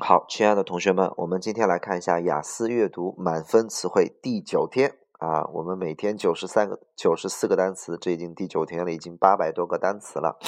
[0.00, 5.44] 好，亲爱的同学们，我们今天来看一下雅思阅读满分词汇第九天啊。
[5.46, 10.38] 我们每天九十三个、九十四个单词，这已经第九天了，已经八百多个单词了。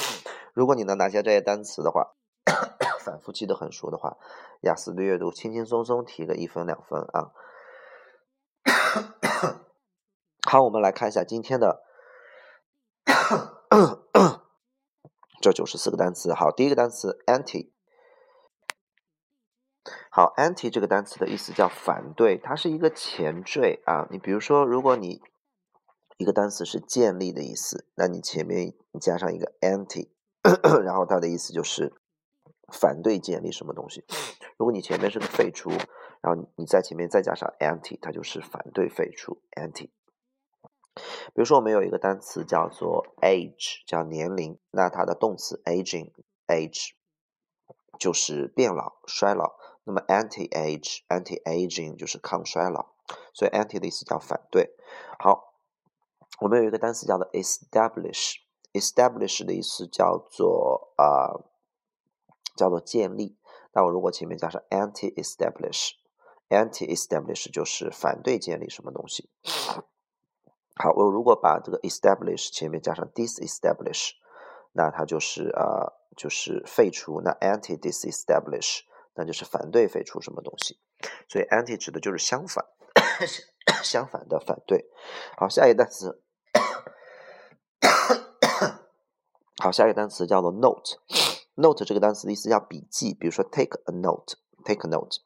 [0.53, 2.13] 如果你能拿下这些单词的话，
[3.03, 4.15] 反复记得很熟的话，
[4.61, 7.33] 雅思的阅读轻轻松松提个一分两分啊。
[10.47, 11.83] 好，我们来看一下今天的
[15.41, 16.33] 这九十四个单词。
[16.33, 17.71] 好，第一个单词 anti。
[20.13, 24.09] 好，anti 这个单词的意思叫反对，它是一个前缀啊。
[24.11, 25.21] 你比如说，如果你
[26.17, 30.09] 一个单词是建立的意思，那你前面你加上一个 anti，
[30.83, 31.93] 然后它的意思就是
[32.73, 34.03] 反对建立什么东西。
[34.57, 39.91] 如果你前面是个废除，然后你在前面再加上 anti，它就是反对废除 anti。
[40.93, 46.89] 比如说，我们有一个单词叫做 age，叫年龄，那它的动词 aging，age
[47.97, 49.60] 就是变老、衰老。
[49.83, 52.93] 那么 anti-age、anti-aging 就是抗衰老，
[53.33, 54.75] 所以 anti 的意思叫反对。
[55.17, 55.55] 好，
[56.39, 61.33] 我们有一个单词叫做 establish，establish 的意思叫做啊，
[62.55, 63.39] 叫做建立。
[63.73, 69.31] 那我如果前面加上 anti-establish，anti-establish 就是反对建立什么东西。
[70.75, 74.11] 好，我如果把这个 establish 前面加上 disestablish，
[74.73, 77.19] 那它就是呃，就是废除。
[77.21, 78.83] 那 anti-disestablish。
[79.13, 80.79] 那就是反对废除什么东西，
[81.27, 82.65] 所以 anti 指的就是相反，
[83.83, 84.89] 相反的反对。
[85.37, 86.23] 好，下一个单词，
[89.61, 90.97] 好，下一个单词叫做 note。
[91.55, 95.19] note 这个单词的意思叫笔记，比如说 take a note，take a note。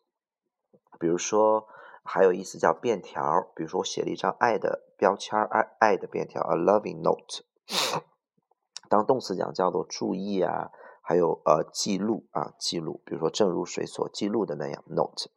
[1.00, 1.68] 比如说
[2.04, 3.22] 还有意思叫便条，
[3.56, 7.44] 比如说我写了一张爱的标签，爱爱的便条，a loving note。
[8.90, 10.72] 当动词讲叫做注意啊。
[11.08, 15.30] 还有呃记录啊记录，比如说正如水所记录的那样，note。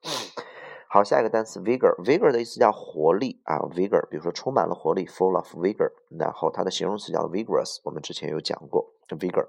[0.89, 5.93] 好，下一个单词 vigor，vigor 的意思叫活力啊，vigor，比如说充满了活力，full of vigor。
[6.19, 9.47] 然后它的形容词叫 vigorous，我们之前有讲过 vigor。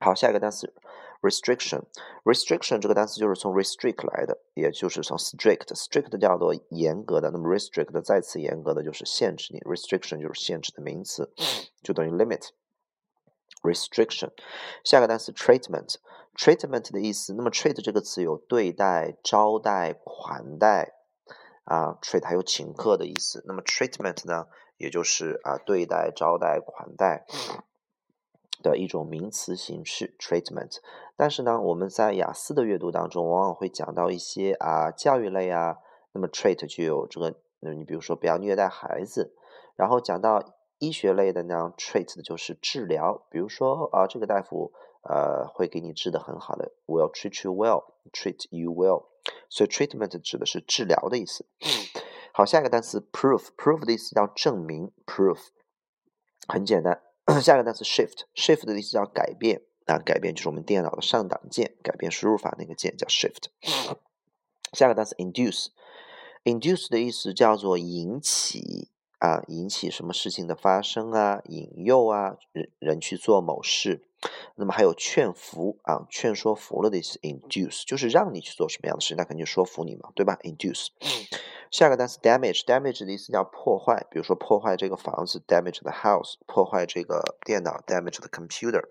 [0.00, 0.74] 好，下一个单词
[1.22, 11.32] restriction，restriction 这个单词就是从 restrict 来的，也就是从 strict，strict 叫做严格的，那么 restrict 再次严格的就是限制你，restriction 就是限制的名词，
[11.82, 12.50] 就等于 limit。
[13.62, 14.30] restriction，
[14.84, 20.94] 下个单词 treatment，treatment 的意思，那么 treat 这个词有对待、招待、款待
[21.64, 23.42] 啊，treat 还有请客的意思。
[23.46, 24.46] 那么 treatment 呢，
[24.76, 27.26] 也就是啊对待、招待、款待
[28.62, 30.78] 的一种名词形式 treatment。
[31.16, 35.78] 但是呢，我们在雅思的阅读当中，往往会讲到一些啊教育类啊，
[36.12, 39.34] 那么 treat 就有这个，你比如说不要虐待孩子，
[39.74, 40.55] 然后讲到。
[40.78, 44.72] 医学类的呢，treat 的就是治疗，比如说啊，这个大夫
[45.02, 49.06] 呃会给你治的很好的，will treat you well，treat you well，
[49.48, 51.46] 所以 treatment 指的是治疗的意思。
[52.32, 55.38] 好，下一个单词 proof，proof 的意思叫证明，proof
[56.46, 57.02] 很简单。
[57.42, 63.46] 下一个单词 shift，shift 的意思叫改变，啊，改变就是我们电脑的上档键，改变输入法那个键叫 shift。
[64.72, 68.90] 下个单词 induce，induce 的意思叫做引起。
[69.18, 71.40] 啊，引起什么事情的发生啊？
[71.46, 74.08] 引诱啊，人人去做某事。
[74.56, 80.88] 那么还有劝服啊，劝说服了的意思，induce 就是让你去做什么样的事，那肯定说服你嘛，对吧？induce。
[81.70, 88.82] 下个单词 damage，damage 的意思叫破坏，比如说破坏这个房子，damage the house，破坏这个电脑，damage the computer。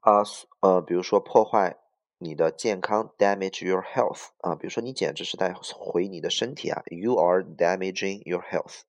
[0.00, 0.22] 啊，
[0.60, 1.78] 呃，比如说破坏。
[2.18, 8.84] 你的健康，damage your health 啊，比如说你简直是在毁你的身体啊，you are damaging your health。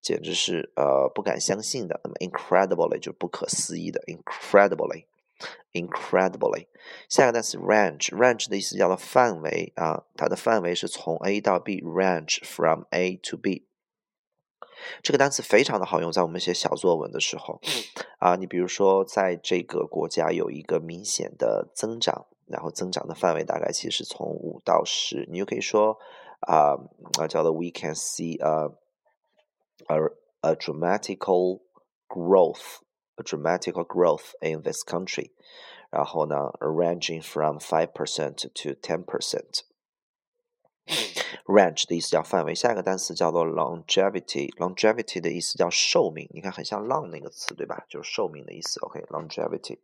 [0.00, 2.00] 简直是呃不敢相信的。
[2.04, 6.66] 那么 incredibly 就是不可思议的，incredibly，incredibly。
[7.08, 13.66] 下个单词 range，range 的意思叫做范围啊，它的范围是从 A 到 B，range from A to B。
[15.02, 17.62] 这个单词非常的好用，在我们写小作文的时候，
[18.18, 25.97] 啊，你比如说在这个国家有一个明显的增长，然后增长的范围大概其实从五到十，你就可以说
[26.41, 26.75] 啊
[27.19, 28.71] 啊叫做 We can see a
[29.87, 29.97] a
[30.41, 31.61] a dramatical
[32.07, 32.79] growth,
[33.15, 35.31] a dramatical growth in this country，
[35.89, 47.85] 然后呢，ranging from five percent to ten percent。range 的意思叫范围，下一个单词叫做 longevity，longevity 的意思叫寿命，你看很像 long 那个词，对吧？
[47.87, 48.79] 就是寿命的意思。
[48.81, 49.79] OK，longevity。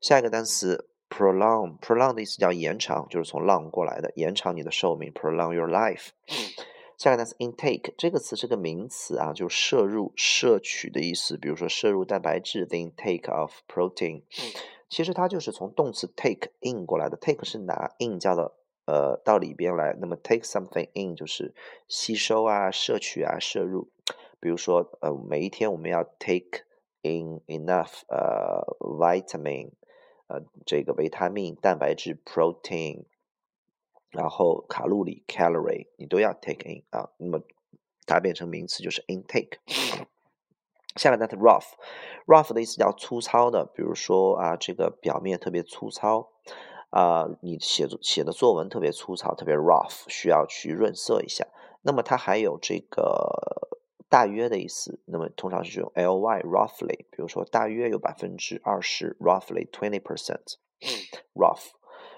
[0.00, 6.11] 下一个单词 prolong，prolong 的意思叫延长，就是从 long 过来的，延长你的寿命，prolong your life。
[6.97, 11.37] 下一个单词 intake，这个词是个名词啊，就是摄入、摄取的意思。
[11.37, 14.23] 比如说摄入蛋白质，the intake of protein。
[14.89, 18.55] 其实它就是从动词 take in 过来的，take 是拿 in 叫的。
[18.87, 21.53] 呃，到里边来，那么 take something in 就是
[21.87, 23.89] 吸收啊、摄取啊、摄入。
[24.39, 26.65] 比如说，呃，每一天我们要 take
[27.03, 29.69] in enough 呃 vitamin
[30.31, 33.03] 呃这个维他命、蛋白质 protein，
[34.09, 37.09] 然后卡路里 calorie 你都要 take in 啊。
[37.17, 37.41] 那么
[38.05, 39.57] 它变成名词就是 intake。
[40.95, 46.29] 下个单词 rough，rough 的意思叫粗糙的，比如说啊，这个表面特别粗糙。
[46.89, 51.47] 啊，你写作写的作文特别粗糙，特别 rough，需要去润色一下。
[51.83, 53.70] 那么它还有这个
[54.11, 61.69] 大约的意思，那么通常是用 ly roughly，比如说大约有百分之二十，roughly twenty percent，rough。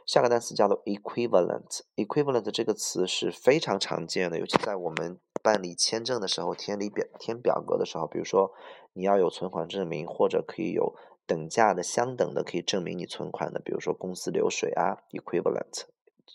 [0.06, 8.52] 下个单词叫做 equivalent，equivalent 这个词是非常常见的，尤其在我们办理签证的时候，填里表填表格的时候，比如说
[8.94, 10.96] 你要有存款证明，或者可以有。
[11.26, 15.84] 等价的、相等的，可以证明你存款的，比如说公司流水啊，equivalent，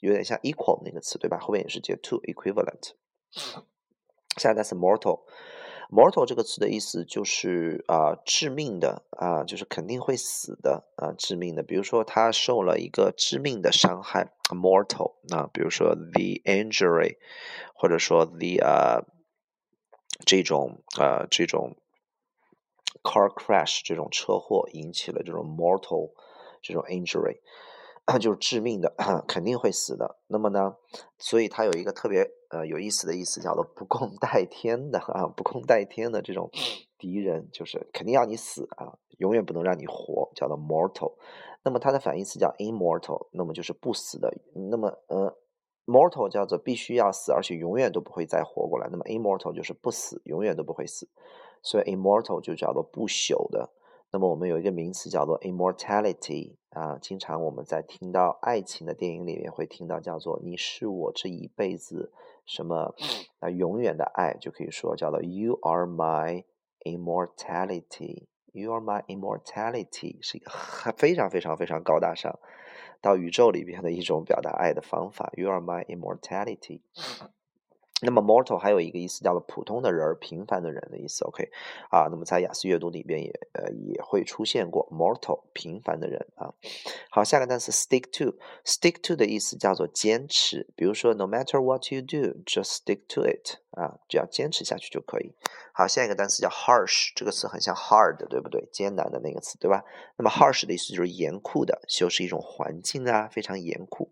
[0.00, 1.38] 有点像 equal 那个词，对吧？
[1.38, 2.92] 后面也是接 to，equivalent。
[4.38, 11.62] 下一个词 mortal，mortal 这个词的意思就是啊，致命的啊，就是肯定会死的啊，致命的。
[11.62, 17.16] 比如说他受了一个致命的伤害，mortal 啊，比如说 the injury，
[17.74, 19.04] 或者说 the 啊
[20.24, 21.76] 这种啊这种。
[23.04, 26.10] car crash 这种车祸引起了这种 mortal
[26.60, 27.38] 这种 injury，
[28.20, 28.92] 就是致命的，
[29.28, 30.18] 肯定会死的。
[30.26, 30.74] 那么呢，
[31.16, 36.50] 所以它有一个特别呃有意思的意思，叫做不共戴天的啊，不共戴天的这种
[36.96, 41.14] 敌人，就是肯定要你死啊，永远不能让你活，叫做 mortal。
[41.64, 44.32] 那么它的反义词叫 immortal，那么就是不死的。
[44.70, 45.36] 那么呃
[45.86, 48.88] ，mortal 叫做必须要死，而且永远都不会再活过来。
[48.90, 51.08] 那么 immortal 就是不死，永远都不会死。
[51.62, 53.70] 所以 immortal 就叫做不朽的。
[54.10, 62.12] 那么我们有一个名词叫做 immortality 啊，经常我们在听到爱情的电影里面会听到叫做你是我这一辈子
[62.46, 62.94] 什么
[63.38, 66.44] 啊永远的爱，就可以说叫做 you are my
[66.84, 70.50] immortality，you are my immortality 是一个
[70.96, 72.38] 非常非常非常高大上
[73.02, 76.80] 到宇宙里边的一种表达爱的方法，you are my immortality。
[78.00, 81.24] 那么 mortal 还有一个意思叫做普通的人儿、平凡的人的意思。
[81.24, 81.50] OK，
[81.90, 86.54] 啊，那么在雅思阅读里边也呃也会出现过 mortal 平凡的人啊。
[87.10, 90.68] 好，下个单词 stick to，stick to 的意思叫做坚持。
[90.76, 95.32] 比如说 no matter what you do，just stick to it 啊，只要坚持下去就可以。
[95.72, 98.68] 好，下一个单词叫 harsh，这个词很像 hard，对不对？
[98.72, 99.84] 艰难的那个词，对吧？
[100.16, 104.08] 那么 harsh 的意思就是严酷的，就是一种环境啊，非常严酷。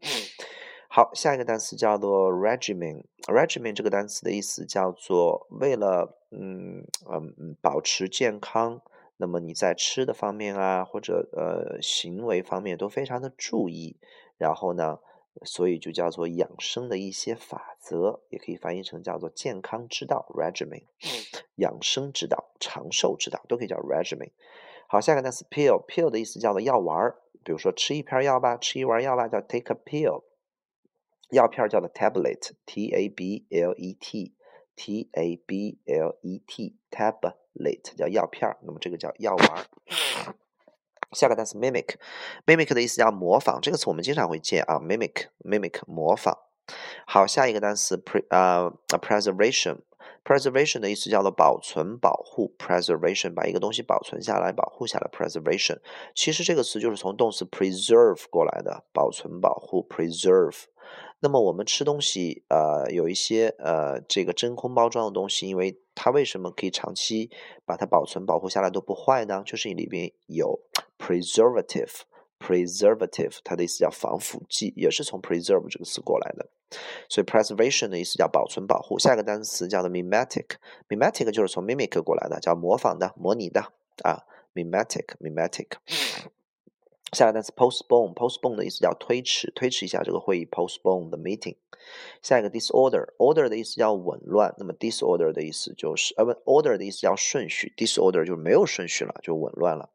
[0.96, 3.02] 好，下一个单词叫做 regimen。
[3.26, 8.80] regimen 这个单词的意思叫做为了嗯嗯保持健康，
[9.18, 13.98] 那么你在吃的方面啊，或者呃行为方面都非常的注意。
[14.38, 15.00] 然后呢，
[15.44, 20.84] 所以就叫做养生的一些法则，也可以翻译成叫做健康之道 regimen。
[21.56, 24.30] 养生之道、长寿之道都可以叫 regimen。
[24.88, 25.84] 好，下一个单词 pill。
[25.86, 30.22] pill 的意思叫做药丸儿，比如说吃一片药吧，吃一丸药吧，叫 take a pill。
[31.30, 39.66] 药片叫做 tablet，t a b l e t，t a b l e t，tablet 叫药片儿那么这个叫药丸。
[41.12, 46.36] 下个单词 mimic，mimic 的意思叫模仿，这个词我们经常会见啊，mimic，mimic 模仿。
[47.06, 49.78] 好，下一个单词 pre 啊 preservation。
[50.24, 55.78] preservation 的意思叫做保存、保护，preservation 把一个东西保存下来、保护下来，preservation。
[56.16, 60.64] 其实这个词就是从动词 preserve 过来的，保存、保护，preserve。
[61.20, 67.30] 那么我们吃东西，呃，有一些呃这个真空包装的东西，因为它为什么可以长期
[67.64, 69.42] 把它保存、保护下来都不坏呢？
[69.44, 70.60] 就是里边有
[70.98, 72.02] preservative。
[72.38, 76.46] preservative，它的意思叫防腐剂，也是从 preserve 这个词过来的。
[77.08, 78.98] 所以 preservation 的意思叫保存、保护。
[78.98, 83.72] 下一个单词叫做 mimetic，mimetic 就是从 mimic 过来的，叫模仿的、模拟的
[84.04, 84.24] 啊。
[84.54, 85.66] mimetic，mimetic。
[87.12, 91.56] 下一个单词 postpone，postpone 的意思叫推迟，推迟一下这个会议，postpone the meeting。
[92.20, 99.88] 下一个 disorder，order 的意思叫紊乱，那么 disorder 的意思就是呃不，order 的意思叫顺序，disorder 就是没有顺序了，就紊乱了。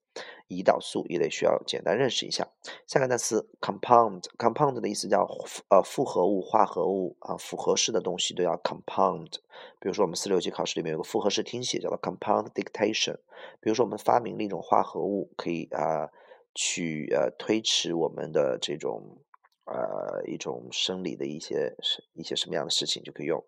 [0.48, 2.48] 胰岛素也得需要简单认识一下。
[2.86, 5.28] 下个单词 compound，compound 的意思叫
[5.68, 9.32] 呃复合物、化合物啊，复合式的东西都要 compound。
[9.78, 13.16] 比如说我们四六级考试里面有个复合式听写，叫做 compound dictation。
[13.60, 16.08] 比如说我们发明了一种化合物，可以啊
[16.54, 19.18] 去呃推迟我们的这种
[19.64, 21.76] 呃一种生理的一些
[22.14, 23.44] 一些什么样的事情，就可以用。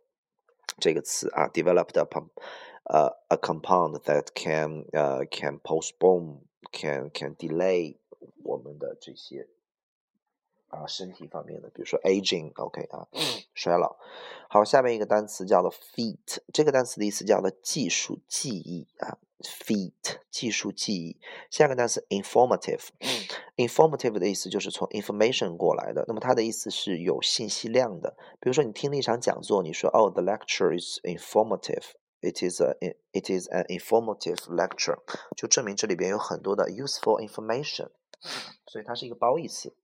[0.78, 2.30] 这个词啊，developed a pump，
[2.84, 7.98] 呃，a compound that can 呃 can postpone，can can delay
[8.42, 9.48] 我们的这些
[10.68, 13.08] 啊身体方面的，比如说 aging，OK 啊，
[13.54, 13.98] 衰老。
[14.48, 19.18] 好，下面一个单词叫做 feat，这个单词的意思叫做技术记忆啊。
[19.42, 21.20] Feat 技术记忆，
[21.50, 28.16] 下个单词 informative，informative 的意思就是从 information 过来的，那么它的意思是有信息量的。
[28.40, 32.76] 比如说你听了一场讲座，你说哦，the lecture is informative，it is a
[33.12, 34.98] it is an informative lecture，
[35.36, 37.90] 就证明这里边有很多的 useful information，
[38.66, 39.74] 所以它是一个褒义词，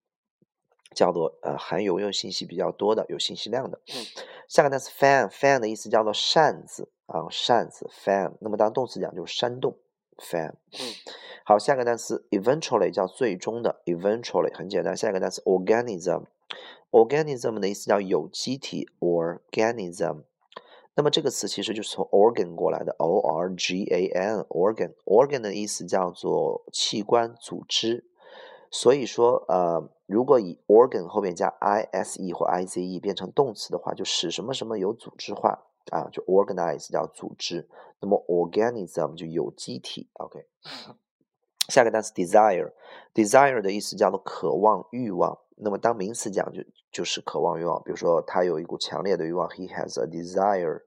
[0.94, 3.80] 叫做呃含有用信息比较多的，有信息量的。
[4.48, 6.88] 下个单词 fan，fan 的意思叫做扇子。
[7.08, 9.78] 啊，扇子 fan，那么当动词讲就是扇动
[10.18, 10.52] fan。
[11.42, 14.94] 好，下个单词 eventually 叫最终的 eventually 很简单。
[14.94, 20.24] 下一个单词 organism，organism 的意思叫有机体 organism。
[20.96, 28.04] 那么这个词其实就是从 organ 过来的 o r g a n organ organ 的意思叫做器官组织。
[28.70, 35.64] 所以说呃，如果以 organ 后面加 i s e 或 i z e 变成动词的话，就使什么什么有组织化。
[35.90, 37.66] 啊，就 organize 叫组织，
[37.98, 40.10] 那么 organism 就有机体。
[40.12, 40.44] OK，
[41.70, 45.38] 下个单词 desire，desire 的意思叫做渴望、欲望。
[45.56, 47.82] 那么当名词讲就就是渴望、欲望。
[47.84, 50.82] 比如说他有一股强烈的欲望，he has a desire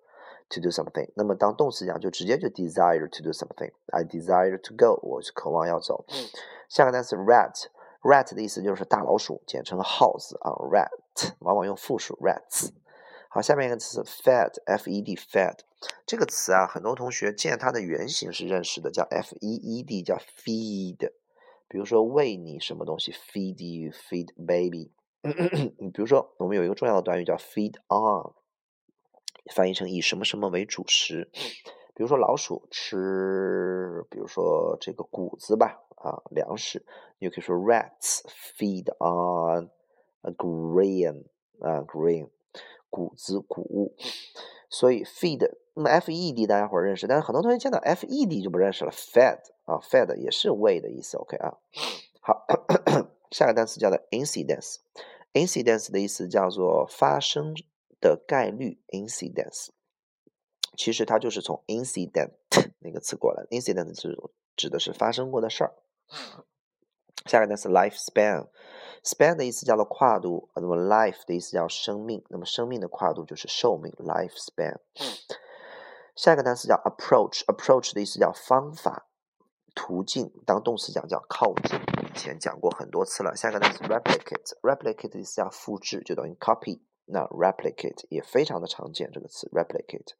[0.50, 1.10] to do something。
[1.16, 3.72] 那么当动词讲就直接就 desire to do something。
[3.88, 6.06] I desire to go，我是渴望要走。
[6.72, 10.88] 下个单词 rat，rat 的意思就是大老鼠，简称耗子啊，rat
[11.44, 12.70] 往往用复数 rats。
[13.30, 15.58] 好，下面一个词 fed，f-e-d，fed
[16.06, 21.12] 这个词啊，很多同学见它的原型是认识的，叫 f-e-e-d，叫 feed。
[21.68, 24.94] 比如说喂你什么东西，feed you，feed baby。
[25.92, 28.32] 比如说我们有一个重要的短语叫 feed on，
[29.54, 31.30] 翻译成以什么什么为主食。
[31.94, 36.86] 比如说老鼠吃，比如说这个谷子吧，啊，粮食，
[37.20, 38.22] 你就可以说 rats
[38.58, 39.70] feed on
[40.22, 41.26] a grain，
[41.60, 42.30] 啊，grain。
[42.94, 43.96] 谷子谷物，
[44.70, 51.56] 所以 feed，那么 f e d 大家伙认识，但是很多同学见到 f e d 就不认识了，fed 啊，fed 也是喂的意思，OK 啊，
[52.20, 52.46] 好，
[53.32, 57.54] 下个单词叫做 incidence，incidence 的意思叫做发生
[58.02, 59.70] 的概率，incidence。
[60.76, 62.32] 其实它就是从 incident
[62.80, 64.20] 那个词过来，incident 是
[64.58, 65.74] 指的是发生过的事儿。
[67.26, 74.80] 下个单词 lifespan，span 的意思叫做跨度，那么 life 的意思叫生命，那么生命的跨度就是寿命 lifespan。
[76.16, 79.08] 下一个单词叫 approach，approach 的意思叫方法、
[79.74, 81.80] 途径，当动词讲叫靠近，
[82.14, 83.36] 以前讲过很多次了。
[83.36, 86.82] 下一个单词 replicate，replicate 的意思叫复制，就等于 copy。
[87.06, 90.14] 那 replicate 也非常的常见，这个词 replicate。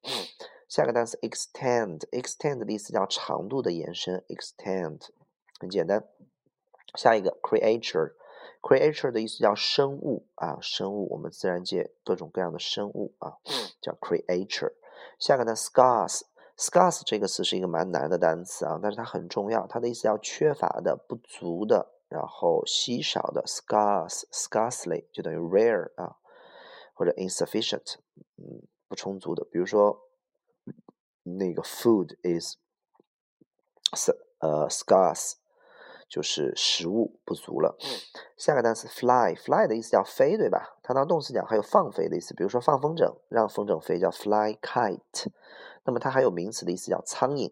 [0.68, 5.00] 下个单词 extend，extend 的意思叫长度的延伸，extend
[5.62, 6.04] 很简单。
[6.96, 13.38] 下一个 creature，creature 的意思叫生物啊，生物，我们自然界各种各样的生物啊，
[13.80, 14.74] 叫 creature。
[15.20, 26.18] 下个呢，scarce，scarce 这个词是一个蛮难的单词啊，但是它很重要，它的意思叫缺乏的、不足的，然后稀少的，scarce，scarcely 就等于 rare 啊。
[26.94, 27.96] 或者 insufficient，
[28.38, 29.44] 嗯，不充足的。
[29.46, 30.10] 比如说，
[31.24, 32.58] 那个 food is
[34.40, 35.36] 呃 scarce，
[36.12, 37.78] 就是食物不足了。
[38.36, 40.78] 下个单词 fly，fly 的意思叫飞，对吧？
[40.84, 42.34] 它当动词讲还有放飞的意思。
[42.34, 45.28] 比如说放风筝，让风筝飞叫 fly kite。
[45.86, 47.50] 那么它还有名词的意思叫苍蝇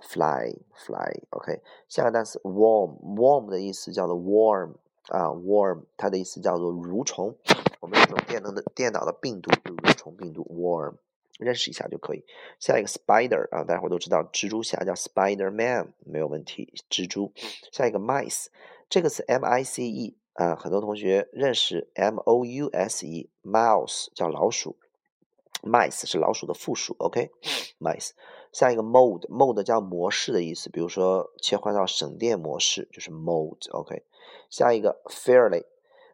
[0.00, 1.22] ，fly fly。
[1.30, 4.74] OK，下个单词 warm，warm 的意思叫做 warm
[5.08, 7.34] 啊，warm 它的意思叫做蠕虫。
[7.80, 10.94] 我们这种电能的电脑的病毒，蠕虫病毒 worm，
[11.38, 12.24] 认识一下就可以。
[12.58, 16.74] 下一个 spider 啊，大家伙都知道，蜘蛛侠叫 Spider Man，没有问题。
[16.90, 17.32] 蜘蛛。
[17.72, 18.46] 下一个 mice，
[18.90, 24.76] 这个词 m i c e 啊，很多同学认识 m o u s e，mouse 叫老鼠
[25.62, 26.94] ，mice 是老鼠的复数。
[26.98, 28.10] OK，mice。
[28.52, 33.70] 下一个 mode，mode 叫模式的意思，比如说切换到省电模式就是 mode。
[33.72, 34.02] OK，
[34.48, 35.64] 下一个 fairly。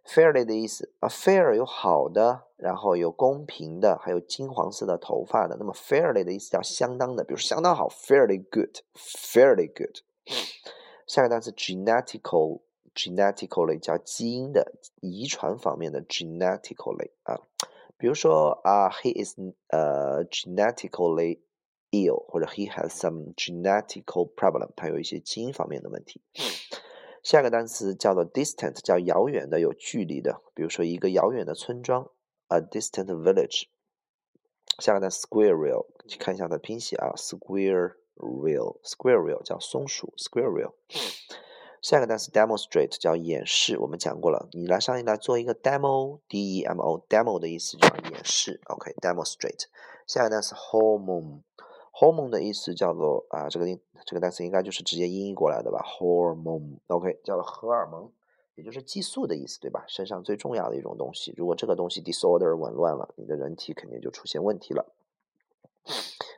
[0.04, 5.56] Fairly 的意思啊，fair 有好的，然后有公平的，还有金黄色的头发的。
[5.58, 10.00] 那么 fairly 的意思叫相当的，比如相当好，fairly good，fairly good。
[11.06, 17.40] 下一个单词 genetical，genetically 叫基因的、遗传方面的 genetically 啊，
[17.96, 21.40] 比如说啊，he is 呃 genetically
[21.90, 26.22] ill，或者 he has some genetical problem，他有一些基因方面的问题。
[27.24, 30.42] 下个单词叫做 distant，叫遥远的、有距离的。
[30.54, 32.10] 比如说一个遥远的村庄
[32.48, 33.68] ，a distant village。
[34.78, 40.74] 下个单词 squirrel，去看一下它的拼写啊，squirrel，squirrel 叫松鼠，squirrel。
[41.80, 49.64] 下个单词 demonstrate 叫演示，我们讲过了，你来上一来做一个 demo，d e m o，demo 的意思叫演示，OK，demonstrate。
[50.06, 51.40] 下个单词 hormone。
[51.96, 58.11] Hormone 的意思叫做啊，这个音这个单词应该就是直接音译过来的吧？hormone，OK，叫做荷尔蒙，
[58.57, 59.85] 也就是激素的意思，对吧？
[59.87, 64.92] 身上最重要的一种东西，如果这个东西 disorder 紊乱了，你的人体肯定就出现问题了。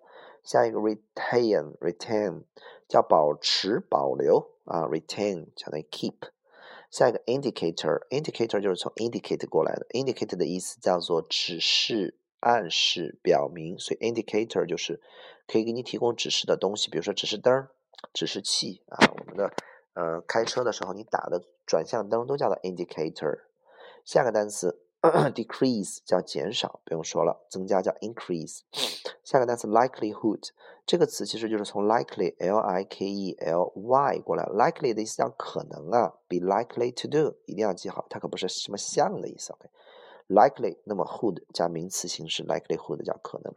[0.48, 2.44] 下一个 retain，retain
[2.88, 6.16] 叫保持、保留啊，retain 相当于 keep。
[6.90, 15.02] 下一个 indicator，indicator 就是从 indicate 过来的，indicate 的意思叫做指示、暗示、表明，所以 indicator 就是
[15.48, 17.68] 可以给你提供指示的东西，比如说指示灯、
[18.14, 19.52] 指示器啊，我们的
[19.96, 23.42] 呃开车的时候你打的转向灯都叫做 indicator。
[24.06, 24.87] 下个单词。
[25.02, 28.62] Decrease 叫减少，不用说了，增加叫 increase。
[29.24, 30.50] 下个单词 likelihood
[30.86, 39.54] 这个词其实就是从 likely l i k e l y 过来，likely 的意思叫可能啊，be likely to do 一定要记好，它可不是什么像的意思。
[39.54, 43.54] OK，likely 那么 hood 加名词形式，likelihood 叫可能。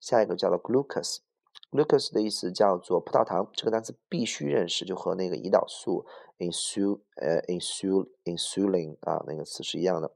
[0.00, 6.04] 下一个叫做 glucose，glucose 的意思叫做葡萄糖，这个单词必须认识，就和那个胰岛素
[6.38, 10.10] insul 呃 insul insulin 啊那个词是一样的。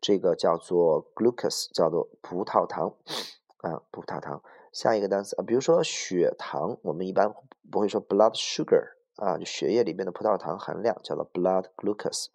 [0.00, 2.94] 这个叫做 glucose，叫做葡萄糖
[3.58, 4.42] 啊，葡萄糖。
[4.72, 7.32] 下一个单词啊，比如说血糖，我们一般
[7.70, 12.26] 不会说 blood sugar 啊，就血液里面的葡萄糖含量叫做 blood glucose。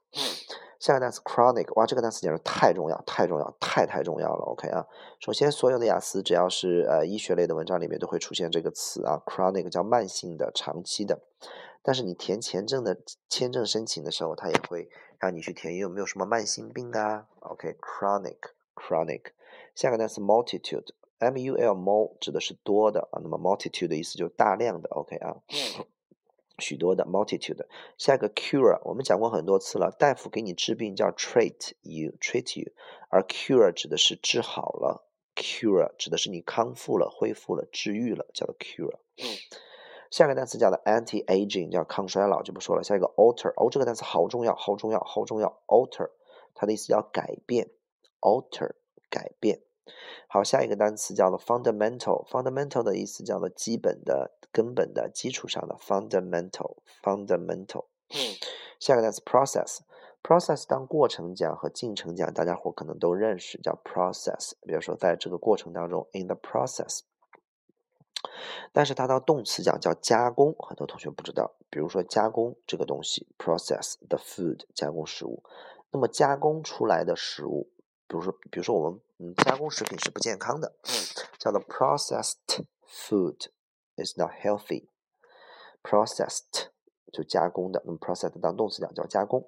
[0.79, 4.45] 下一个单词 chronic，哇，这个单词简直太重要，太重要，太太重要了。
[4.45, 4.87] OK 啊，
[5.19, 11.19] 首先所有的雅思只要是呃医学类的文章里面都会出现这个词啊，chronic 叫慢性的、长期的。
[11.81, 19.31] 但是你填签证的签证申请的时候，它也会让你去填有没有什么慢性病啊？OK，chronic，chronic。
[19.75, 24.89] 下个单词 multitude，m u l m 指的是多的啊，那么 multitude 的意思就是大量的。
[24.89, 25.35] OK 啊，
[26.57, 27.65] 许多的 multitude。
[27.97, 32.71] 下一个 cure，我们讲过很多次了，大夫给你治病叫 treat you，treat you，
[33.09, 35.05] 而 cure 指的是治好了
[35.35, 38.99] ，cure 指的是你康复了、恢复了、治愈了，叫做 cure。
[40.09, 42.83] 下一个单词叫的 anti-aging，叫抗衰老，就不说了。
[42.83, 45.61] 下一个 alter，哦，这个单词好重要，好重要，好重要。
[45.67, 46.09] alter，
[46.55, 47.69] 它的意思叫改变
[48.21, 48.71] ，alter
[49.09, 49.61] 改变。
[50.27, 57.85] 好，下一个单词叫做 fundamental，fundamental 的意思叫做基本的、根本的、基础上的 fundamental，fundamental。
[58.79, 64.53] 下一个单词 process，process 当过程讲和进程讲，大家伙可能都认识，叫 process。
[64.61, 67.01] 比如说在这个过程当中，in the process。
[68.73, 71.55] 但是它当动词讲叫加工，很多同学不知道。
[71.69, 75.43] 比如说加工这个东西，process the food，加工食物。
[75.91, 77.71] 那么加工出来的食物，
[78.07, 80.75] 比如说，比如说我们嗯加工食品是不健康的，
[81.37, 82.35] 叫做 processed
[82.87, 83.47] food
[83.95, 84.87] is not healthy。
[85.81, 86.67] processed
[87.11, 89.47] 就加工的，那么 processed 当动词讲叫加工。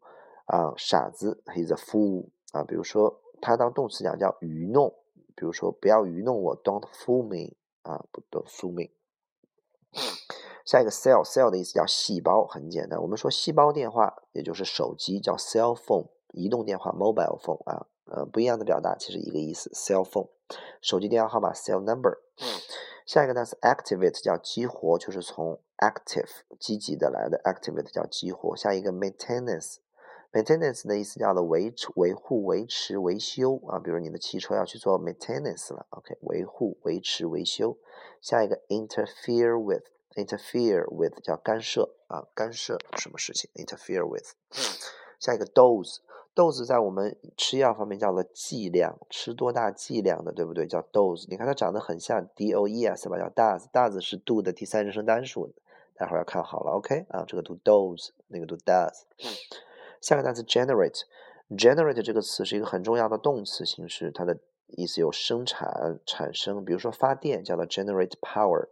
[0.44, 2.62] 啊，傻子，he's a fool 啊。
[2.64, 4.94] 比如说，它当动词讲叫愚弄，
[5.34, 8.90] 比如说不要愚弄我，don't fool me 啊，不，don't fool me。
[10.66, 13.00] 下一个 cell，cell 的意思叫细胞，很简单。
[13.00, 19.70] 我们说细胞电话，也就是手机，叫 cell phone；移动电话 mobile phone 啊，呃，不一样的表达，其实一个意思。
[19.70, 20.28] cell phone，
[20.82, 22.18] 手机电话号码 cell number。
[23.06, 28.56] 下一个单词 activate 叫激活，就是从 active 积极的来的，activate 叫激活。
[28.56, 37.78] 下一个 maintenance，maintenance 的意思叫做维持、维护、维持、维修啊，比如你的汽车要去做 maintenance 了，OK，维护、维持、维修。
[38.20, 39.84] 下一个 interfere with。
[40.16, 44.32] Interfere with 叫干涉啊，干涉什么事情？interfere with。
[45.20, 50.66] 下一个 dose，dose 在我们吃药方面叫做剂量，吃多大剂量的，对不对？
[50.66, 51.26] 叫 dose。
[51.28, 55.54] 你看它长得很像 d o e s 吧，叫 does，does 是 do 的第三人称单数，
[55.94, 59.02] 待会儿要看好了，OK 啊，这个读 dose，那个读 does。
[60.00, 68.68] 下个单词 generate，generate 这个词是一个很重要的动词形式，它的意思有生产、产生，比如说发电叫做 generate power，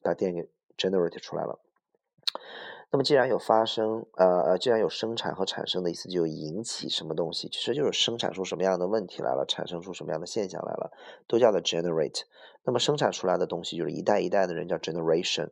[0.00, 0.48] 把电给。
[0.76, 1.58] Generate 出来了，
[2.90, 10.92] 那么既然有发生，呃呃，既然有生产和产生的意思，就引起什么东西，其实就是生产出什么样的问题来了，产生出什么样的现象来了，
[11.26, 12.22] 都叫做 generate。
[12.64, 15.50] 那么生产出来的东西就是一代一代的人叫 generation。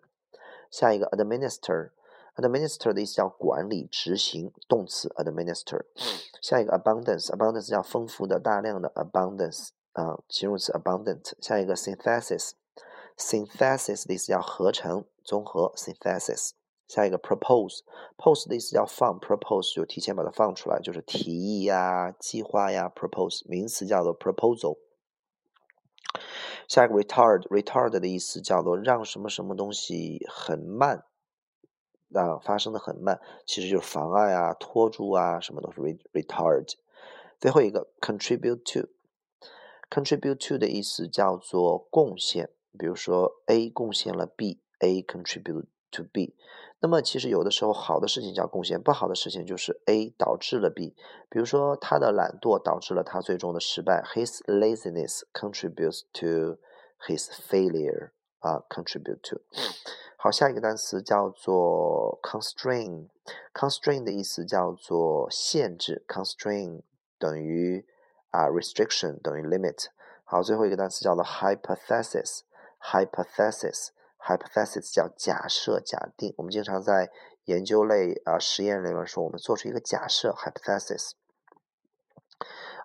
[0.70, 5.84] 下一个 administer，administer 的意思叫管理、执行，动词 administer。
[6.40, 11.32] 下一个 abundance，abundance 叫丰富的、大量的 abundance 啊，形容词 abundant。
[11.40, 12.52] 下一个 synthesis。
[13.20, 16.52] Synthesis 的意思叫合成、综合，synthesis。
[16.88, 24.78] 下一个 propose，pose 的意思叫放，propose 就提前把它放出来，就是提议呀、计划呀，propose 名词叫做 proposal。
[26.66, 31.04] 下一个 retard，retard 的意思叫做让什么什么东西很慢，
[32.12, 36.74] 啊，发生的很慢，其实就是妨碍啊、拖住啊，什么都是 retard。
[37.38, 42.50] 最后一个 contribute to，contribute to 的意思叫做贡献。
[42.78, 46.36] 比如说，A 贡献了 B，A contribute to B。
[46.80, 50.94] 那么其实有的时候好的事情叫贡献，不好的事情就是 A 导致了 B。
[51.28, 56.58] 比如说他的懒惰导致了他最终的失败，His laziness contributes to
[57.06, 58.12] his failure。
[58.38, 59.42] 啊，contribute to。
[60.16, 63.08] 好，下一个单词叫做 constrain。
[63.52, 66.80] constrain 的意思叫做限制，constrain
[67.18, 67.86] 等于
[68.30, 69.88] 啊 restriction 等于 limit。
[70.24, 72.40] 好，最后一个单词叫做 hypothesis。
[72.82, 76.34] Hypothesis，hypothesis 叫假设、假定。
[76.38, 77.10] 我们经常在
[77.44, 81.12] 研究类啊实验里面说，我们做出一个假设 hypothesis。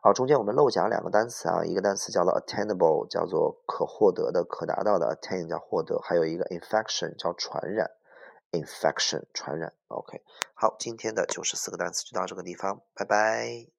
[0.01, 7.89] 好，中间我们漏讲两个单词啊，一个单词叫做 attainable，叫做可获得的、可达到的；attain 叫获得，还有一个 infection 叫传染
[8.51, 9.73] ，infection 传染。
[9.87, 10.21] OK，
[10.53, 13.74] 好，今天的九十四个单词就到这个地方，拜拜。